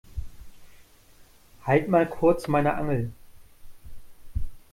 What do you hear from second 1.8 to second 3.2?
mal kurz meine Angel.